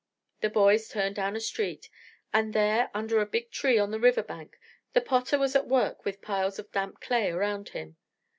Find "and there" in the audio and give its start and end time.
2.33-2.89